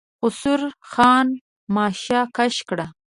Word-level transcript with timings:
خسرو 0.19 0.69
خان 0.91 1.27
ماشه 1.75 2.19
کش 2.35 2.55
کړه. 2.69 2.85